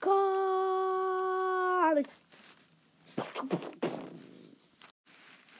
[0.00, 2.26] Podcast.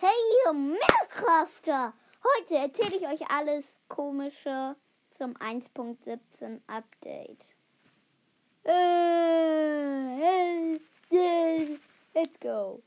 [0.01, 0.09] Hey,
[0.47, 1.93] ihr Mehrkrafter!
[2.25, 4.75] Heute erzähle ich euch alles Komische
[5.11, 7.45] zum 1.17 Update.
[8.65, 10.79] Äh,
[12.15, 12.83] let's go.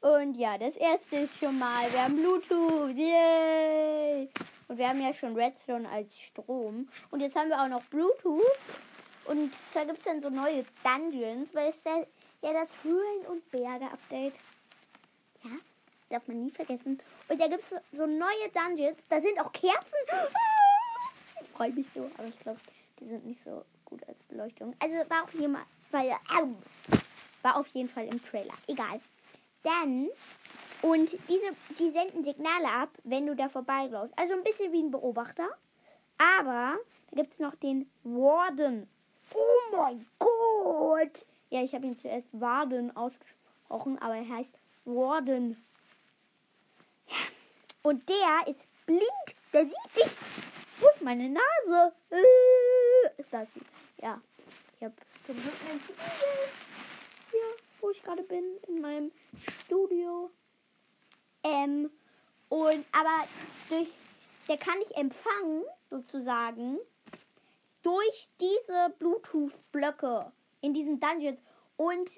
[0.00, 4.30] Und ja, das erste ist schon mal, wir haben Bluetooth, yay!
[4.68, 6.88] Und wir haben ja schon Redstone als Strom.
[7.10, 8.40] Und jetzt haben wir auch noch Bluetooth.
[9.30, 12.04] Und zwar gibt es dann so neue Dungeons, weil es ja,
[12.42, 14.34] ja das Höhlen- und Berge-Update.
[15.44, 15.50] Ja,
[16.08, 17.00] darf man nie vergessen.
[17.28, 19.06] Und da gibt es so neue Dungeons.
[19.08, 19.98] Da sind auch Kerzen.
[21.40, 22.58] Ich freue mich so, aber ich glaube,
[22.98, 24.74] die sind nicht so gut als Beleuchtung.
[24.80, 25.56] Also war auf jeden
[25.92, 26.16] Fall,
[27.42, 28.54] war auf jeden Fall im Trailer.
[28.66, 29.00] Egal.
[29.62, 30.08] Dann,
[30.82, 34.18] und diese, die senden Signale ab, wenn du da vorbeiläufst.
[34.18, 35.48] Also ein bisschen wie ein Beobachter.
[36.18, 36.78] Aber
[37.12, 38.88] da gibt es noch den Warden.
[39.34, 41.24] Oh mein Gott!
[41.50, 44.52] Ja, ich habe ihn zuerst Warden ausgesprochen, aber er heißt
[44.84, 45.62] Warden.
[47.82, 49.02] Und der ist blind.
[49.52, 50.16] Der sieht nicht.
[50.78, 51.94] Wo ist meine Nase?
[52.10, 53.48] Äh, ist das?
[54.00, 54.20] Ja.
[54.76, 54.94] Ich habe
[55.26, 55.98] zum Glück mein Spiegel.
[57.30, 57.40] Hier,
[57.80, 59.12] wo ich gerade bin, in meinem
[59.64, 60.30] Studio.
[61.42, 61.90] Ähm,
[62.48, 63.26] und aber
[63.68, 63.88] durch,
[64.48, 66.78] der kann ich empfangen, sozusagen,
[67.82, 71.40] durch diese Bluetooth-Blöcke in diesen Dungeons.
[71.76, 72.10] Und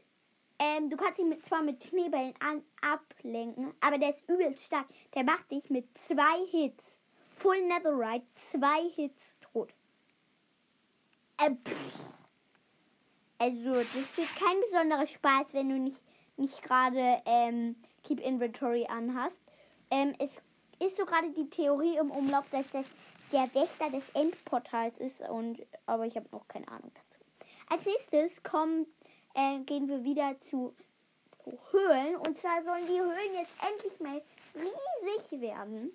[0.58, 4.86] ähm, du kannst ihn mit, zwar mit Schneebällen an, ablenken, aber der ist übelst stark.
[5.14, 6.98] Der macht dich mit zwei Hits,
[7.36, 9.72] Full Netherite, zwei Hits tot.
[11.44, 11.58] Ähm,
[13.38, 16.00] also, das wird kein besonderer Spaß, wenn du nicht,
[16.36, 17.74] nicht gerade ähm,
[18.04, 19.42] Keep Inventory anhast.
[19.90, 20.40] Ähm, es
[20.84, 22.86] ist so gerade die Theorie im Umlauf, dass das
[23.32, 27.24] der Wächter des Endportals ist, und aber ich habe noch keine Ahnung dazu.
[27.68, 28.88] Als nächstes kommt
[29.34, 30.74] äh, gehen wir wieder zu
[31.70, 32.16] Höhlen.
[32.16, 34.22] Und zwar sollen die Höhlen jetzt endlich mal
[34.54, 35.90] riesig werden.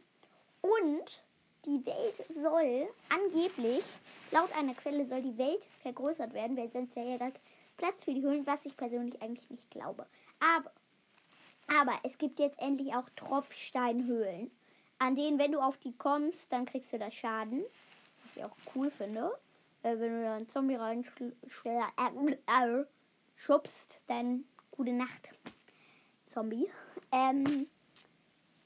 [0.61, 1.23] Und
[1.65, 3.83] die Welt soll angeblich,
[4.31, 7.31] laut einer Quelle, soll die Welt vergrößert werden, weil sonst wäre ja gar
[7.77, 10.07] Platz für die Höhlen, was ich persönlich eigentlich nicht glaube.
[10.39, 10.71] Aber,
[11.67, 14.49] aber es gibt jetzt endlich auch Tropfsteinhöhlen,
[14.99, 17.63] an denen, wenn du auf die kommst, dann kriegst du da Schaden.
[18.23, 19.31] Was ich auch cool finde.
[19.83, 21.35] Äh, wenn du da einen Zombie reinschlägst.
[21.65, 21.81] Äh,
[24.07, 25.29] dann gute Nacht,
[26.27, 26.69] Zombie.
[27.11, 27.67] Ähm,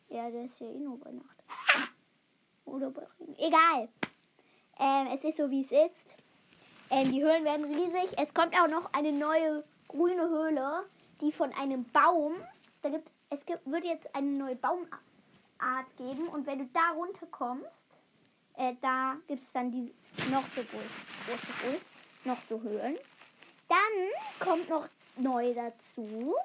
[0.10, 1.44] ja, der ist ja eh nur bei Nacht.
[2.66, 3.36] Oder bei Regen.
[3.38, 3.90] Egal.
[4.80, 6.16] Ähm, es ist so, wie es ist.
[6.90, 8.18] Ähm, die Höhlen werden riesig.
[8.18, 10.86] Es kommt auch noch eine neue grüne Höhle,
[11.22, 12.34] die von einem Baum.
[12.82, 14.56] Da gibt es gibt, wird jetzt eine neue
[15.62, 16.28] Baumart geben.
[16.28, 17.70] Und wenn du da runterkommst,
[18.58, 19.94] äh, da gibt es dann die
[20.32, 20.82] noch so groß,
[21.28, 21.80] große
[22.24, 22.98] noch so Höhlen.
[23.68, 23.78] Dann
[24.40, 26.36] kommt noch neu dazu.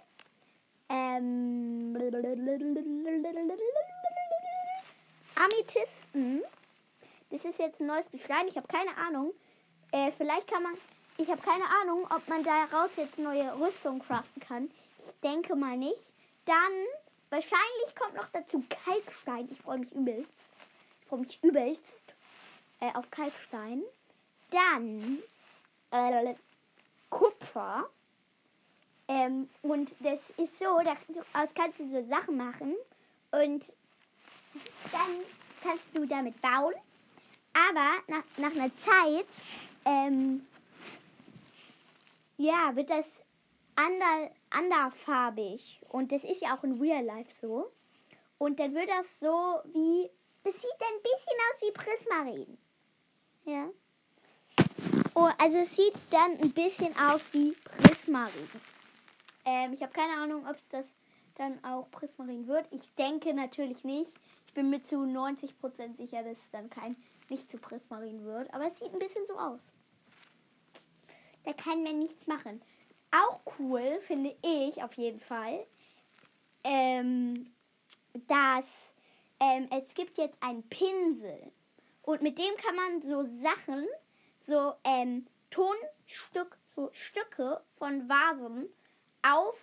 [0.88, 1.96] Ähm,
[5.34, 6.42] Amethysten.
[7.30, 8.46] Das ist jetzt ein neues Gestein.
[8.48, 9.32] Ich habe keine Ahnung.
[9.90, 10.74] Äh, vielleicht kann man.
[11.18, 14.70] Ich habe keine Ahnung, ob man daraus jetzt neue Rüstung craften kann.
[15.04, 16.06] Ich denke mal nicht.
[16.44, 16.54] Dann
[17.30, 19.48] wahrscheinlich kommt noch dazu Kalkstein.
[19.50, 20.44] Ich freue mich übelst.
[21.00, 22.14] Ich freue mich übelst
[22.80, 23.82] äh, auf Kalkstein.
[24.50, 25.18] Dann
[25.90, 26.34] äh,
[27.10, 27.88] Kupfer.
[29.08, 30.96] Ähm, und das ist so, da
[31.54, 32.74] kannst du so Sachen machen
[33.30, 33.64] und
[34.90, 35.20] dann
[35.62, 36.74] kannst du damit bauen.
[37.52, 39.26] Aber nach, nach einer Zeit,
[39.84, 40.46] ähm,
[42.36, 43.22] ja, wird das
[43.76, 45.80] ander, anderfarbig.
[45.88, 47.70] Und das ist ja auch in Real Life so.
[48.38, 50.10] Und dann wird das so wie,
[50.44, 52.58] das sieht ein bisschen aus wie Prismarin.
[53.44, 53.68] Ja.
[55.14, 58.50] Oh, also es sieht dann ein bisschen aus wie Prismarin.
[59.44, 60.86] Ähm, ich habe keine Ahnung, ob es das
[61.36, 62.66] dann auch Prismarin wird.
[62.70, 64.12] Ich denke natürlich nicht.
[64.46, 66.96] Ich bin mir zu 90% sicher, dass es dann kein
[67.28, 68.52] nicht zu Prismarin wird.
[68.52, 69.60] Aber es sieht ein bisschen so aus.
[71.44, 72.60] Da kann man nichts machen.
[73.24, 75.66] Auch cool finde ich auf jeden Fall,
[76.64, 77.52] ähm,
[78.26, 78.94] dass
[79.40, 81.52] ähm, es gibt jetzt einen Pinsel.
[82.02, 83.86] Und mit dem kann man so Sachen
[84.40, 88.68] so ähm, Tonstück, so Stücke von Vasen
[89.22, 89.56] auf,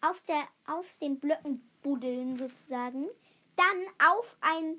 [0.00, 3.06] aus, der, aus den Blöcken buddeln sozusagen,
[3.56, 4.76] dann auf ein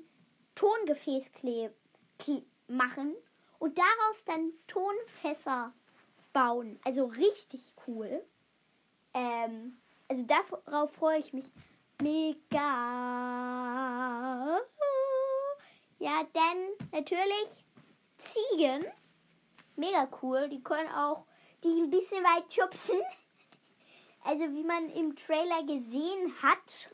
[0.54, 1.72] Tongefäß kleb,
[2.18, 3.14] kleb, machen
[3.58, 5.72] und daraus dann Tonfässer
[6.38, 6.78] bauen.
[6.84, 8.22] Also richtig cool.
[9.12, 9.76] Ähm,
[10.06, 11.46] also darauf freue ich mich
[12.00, 12.60] mega.
[15.98, 17.48] Ja, denn natürlich
[18.18, 18.84] Ziegen.
[19.74, 20.48] Mega cool.
[20.48, 21.24] Die können auch
[21.64, 23.00] die ein bisschen weit schubsen.
[24.24, 26.90] Also wie man im Trailer gesehen hat,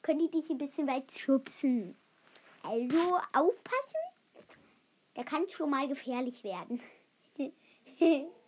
[0.00, 1.98] können die dich ein bisschen weit schubsen.
[2.62, 4.00] Also aufpassen.
[5.14, 6.80] Da kann es schon mal gefährlich werden.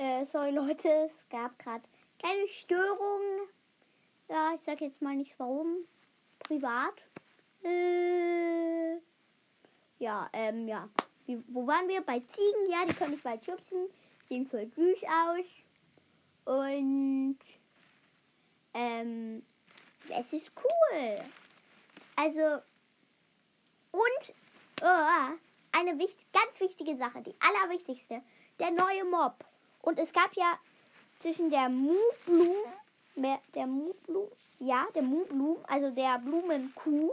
[0.00, 1.84] äh, sorry Leute, es gab gerade
[2.18, 3.48] kleine Störungen.
[4.28, 5.84] Ja, ich sag jetzt mal nicht warum.
[6.38, 6.94] Privat.
[7.62, 8.94] Äh,
[9.98, 10.88] ja, ähm, ja.
[11.26, 12.00] Wie, wo waren wir?
[12.00, 13.88] Bei Ziegen, ja, die können nicht weit schubsen.
[14.28, 15.46] Sehen voll süß aus.
[16.46, 17.38] Und,
[18.72, 19.44] ähm,
[20.08, 21.20] es ist cool.
[22.16, 22.62] Also,
[23.92, 24.34] und,
[24.82, 25.36] oh,
[25.72, 28.22] eine wichtig, ganz wichtige Sache, die allerwichtigste,
[28.58, 29.44] der neue Mob.
[29.82, 30.58] Und es gab ja
[31.18, 32.56] zwischen der Mu-Blum,
[33.16, 34.28] der Mu-Blum,
[34.58, 37.12] ja, der Mu-Blum, also der Blumenkuh,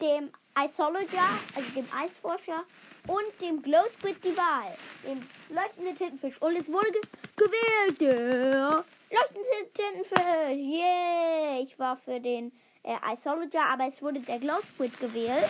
[0.00, 2.64] dem Isologer, also dem Eisforscher,
[3.06, 6.40] und dem Glow Squid die Wahl, dem leuchtenden Tintenfisch.
[6.42, 7.00] Und es wurde ge
[7.36, 10.56] gewählt, der leuchtende Tintenfisch.
[10.56, 11.60] Yeah!
[11.60, 12.52] Ich war für den
[12.82, 15.48] äh, Isologer, aber es wurde der Glow Squid gewählt.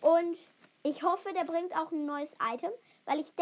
[0.00, 0.36] Und
[0.82, 2.70] ich hoffe, der bringt auch ein neues Item,
[3.04, 3.32] weil ich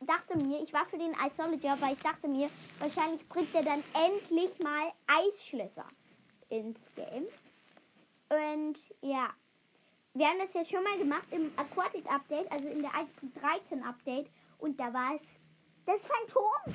[0.00, 3.82] dachte mir, ich war für den Isologer, weil ich dachte mir, wahrscheinlich bringt er dann
[3.94, 5.86] endlich mal Eisschlösser
[6.48, 7.26] ins Game.
[8.28, 9.30] Und ja,
[10.14, 14.28] wir haben das ja schon mal gemacht im Aquatic Update, also in der 1.13 Update.
[14.58, 15.22] Und da war es
[15.86, 16.74] das Phantom.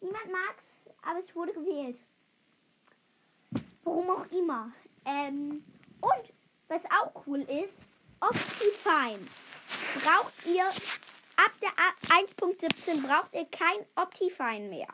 [0.00, 0.64] Niemand mag's,
[1.02, 1.98] aber es wurde gewählt.
[3.84, 4.72] Warum auch immer.
[5.04, 5.64] Ähm,
[6.00, 6.32] und
[6.68, 7.80] was auch cool ist,
[8.22, 9.26] Optifine.
[9.94, 11.70] Braucht ihr ab der
[12.08, 14.88] 1.17 braucht ihr kein Optifine mehr.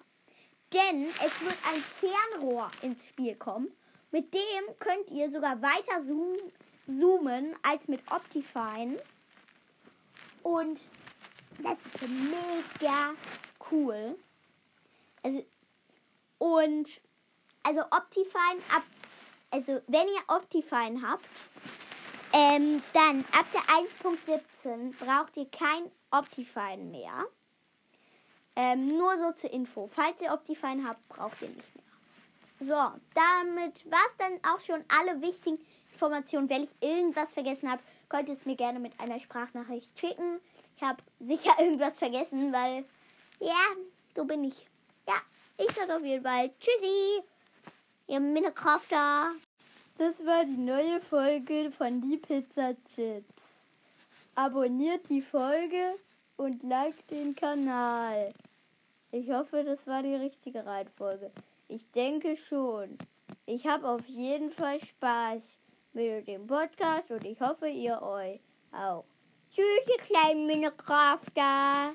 [0.73, 3.69] Denn es wird ein Fernrohr ins Spiel kommen.
[4.11, 6.53] Mit dem könnt ihr sogar weiter zoomen
[6.89, 8.99] zoomen als mit Optifine.
[10.43, 10.81] Und
[11.63, 13.15] das ist mega
[13.71, 14.19] cool.
[15.23, 15.45] Also,
[16.39, 16.89] und,
[17.63, 18.85] also Optifine ab,
[19.51, 21.27] also wenn ihr Optifine habt,
[22.39, 27.27] ähm, dann ab der 1.17 braucht ihr kein Optifine mehr.
[28.55, 29.89] Ähm, nur so zur Info.
[29.89, 31.85] Falls ihr Optifine habt, braucht ihr nicht mehr.
[32.61, 35.59] So, damit war es dann auch schon alle wichtigen
[35.93, 36.49] Informationen.
[36.49, 40.41] Wenn ich irgendwas vergessen habe, könnt ihr es mir gerne mit einer Sprachnachricht schicken.
[40.77, 42.85] Ich habe sicher irgendwas vergessen, weil,
[43.41, 43.65] ja,
[44.15, 44.67] so bin ich.
[45.09, 45.17] Ja,
[45.57, 47.23] ich sage auf jeden Fall Tschüssi,
[48.07, 49.33] ihr Minecrafter.
[49.99, 53.65] Das war die neue Folge von Die Pizza Chips.
[54.37, 55.97] Abonniert die Folge
[56.37, 58.33] und liked den Kanal.
[59.11, 61.33] Ich hoffe, das war die richtige Reihenfolge.
[61.67, 62.97] Ich denke schon.
[63.45, 65.43] Ich habe auf jeden Fall Spaß
[65.95, 68.39] mit dem Podcast und ich hoffe, ihr euch
[68.71, 69.05] auch.
[69.51, 71.93] Tschüss, ihr kleinen Minecrafter.